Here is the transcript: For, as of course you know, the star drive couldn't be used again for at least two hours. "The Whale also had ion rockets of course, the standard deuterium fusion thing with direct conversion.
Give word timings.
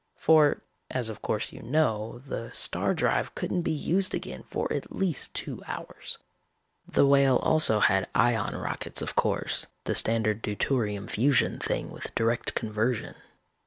For, 0.15 0.63
as 0.89 1.09
of 1.09 1.21
course 1.21 1.51
you 1.51 1.61
know, 1.61 2.23
the 2.25 2.49
star 2.53 2.95
drive 2.95 3.35
couldn't 3.35 3.61
be 3.61 3.71
used 3.71 4.15
again 4.15 4.43
for 4.49 4.73
at 4.73 4.91
least 4.95 5.35
two 5.35 5.61
hours. 5.67 6.17
"The 6.87 7.05
Whale 7.05 7.37
also 7.37 7.81
had 7.81 8.09
ion 8.15 8.55
rockets 8.55 9.03
of 9.03 9.15
course, 9.15 9.67
the 9.83 9.93
standard 9.93 10.41
deuterium 10.41 11.07
fusion 11.07 11.59
thing 11.59 11.91
with 11.91 12.15
direct 12.15 12.55
conversion. 12.55 13.13